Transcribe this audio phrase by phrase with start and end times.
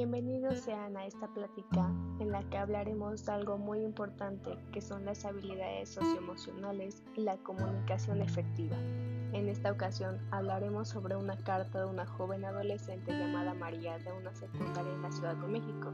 [0.00, 5.04] Bienvenidos sean a esta plática en la que hablaremos de algo muy importante que son
[5.04, 8.78] las habilidades socioemocionales y la comunicación efectiva.
[9.34, 14.34] En esta ocasión hablaremos sobre una carta de una joven adolescente llamada María de una
[14.34, 15.90] secundaria en la Ciudad de México.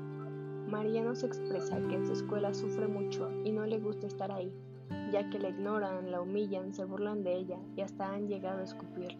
[0.68, 4.54] María nos expresa que en su escuela sufre mucho y no le gusta estar ahí,
[5.10, 8.64] ya que la ignoran, la humillan, se burlan de ella y hasta han llegado a
[8.64, 9.18] escupirla.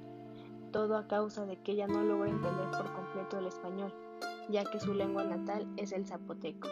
[0.71, 3.93] Todo a causa de que ella no logra entender por completo el español
[4.51, 6.69] ya que su lengua natal es el zapoteco.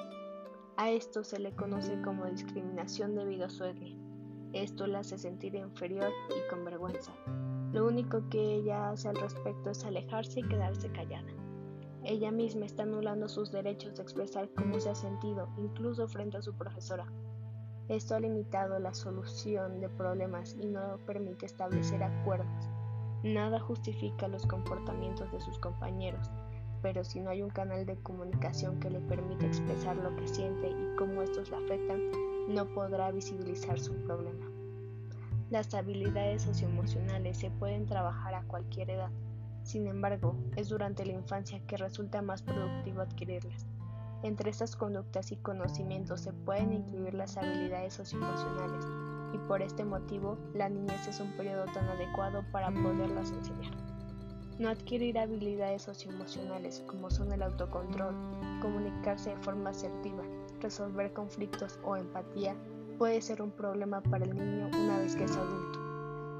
[0.76, 3.96] A esto se le conoce como discriminación debido a su etnia.
[4.52, 7.12] Esto la hace sentir inferior y con vergüenza.
[7.72, 11.32] Lo único que ella hace al respecto es alejarse y quedarse callada.
[12.04, 16.42] Ella misma está anulando sus derechos de expresar cómo se ha sentido, incluso frente a
[16.42, 17.06] su profesora.
[17.88, 22.68] Esto ha limitado la solución de problemas y no permite establecer acuerdos.
[23.22, 26.30] Nada justifica los comportamientos de sus compañeros,
[26.84, 30.68] pero si no hay un canal de comunicación que le permita expresar lo que siente
[30.68, 31.98] y cómo estos le afectan,
[32.46, 34.44] no podrá visibilizar su problema.
[35.48, 39.08] Las habilidades socioemocionales se pueden trabajar a cualquier edad,
[39.62, 43.64] sin embargo, es durante la infancia que resulta más productivo adquirirlas.
[44.22, 48.84] Entre estas conductas y conocimientos se pueden incluir las habilidades socioemocionales
[49.32, 53.93] y por este motivo la niñez es un periodo tan adecuado para poderlas enseñar.
[54.58, 58.14] No adquirir habilidades socioemocionales como son el autocontrol,
[58.62, 60.22] comunicarse de forma asertiva,
[60.60, 62.54] resolver conflictos o empatía
[62.96, 65.80] puede ser un problema para el niño una vez que es adulto.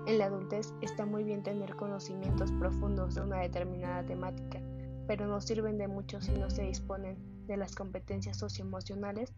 [0.06, 4.61] En la adultez está muy bien tener conocimientos profundos de una determinada temática,
[5.09, 9.33] pero no sirven de mucho si no se disponen de las competencias socioemocionales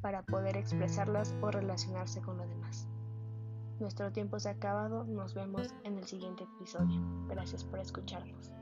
[0.00, 2.88] para poder expresarlas o relacionarse con los demás.
[3.80, 7.00] Nuestro tiempo se ha acabado, nos vemos en el siguiente episodio.
[7.28, 8.52] Gracias por escucharnos.